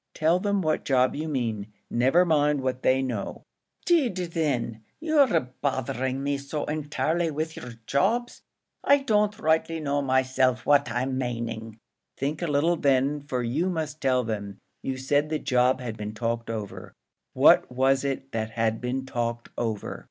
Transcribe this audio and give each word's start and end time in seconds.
"Tell 0.15 0.39
them 0.39 0.63
what 0.63 0.83
job 0.83 1.13
you 1.15 1.27
mean 1.27 1.71
never 1.87 2.25
mind 2.25 2.61
what 2.61 2.81
they 2.81 3.03
know." 3.03 3.43
"'Deed 3.85 4.17
thin, 4.33 4.81
you're 4.99 5.41
bothering 5.61 6.23
me 6.23 6.39
so 6.39 6.65
entirely 6.65 7.29
with 7.29 7.55
yer 7.55 7.73
jobs, 7.85 8.41
I 8.83 8.97
don't 9.03 9.37
rightly 9.37 9.79
know 9.79 10.01
myself 10.01 10.65
which 10.65 10.89
I'm 10.89 11.19
maning." 11.19 11.77
"Think 12.17 12.41
a 12.41 12.47
little 12.47 12.77
then, 12.77 13.21
for 13.21 13.43
you 13.43 13.69
must 13.69 14.01
tell 14.01 14.23
them; 14.23 14.57
you 14.81 14.97
said 14.97 15.29
the 15.29 15.37
job 15.37 15.81
had 15.81 15.97
been 15.97 16.15
talked 16.15 16.49
over; 16.49 16.93
what 17.33 17.71
was 17.71 18.03
it 18.03 18.31
that 18.31 18.49
had 18.49 18.81
been 18.81 19.05
talked 19.05 19.49
over?" 19.55 19.99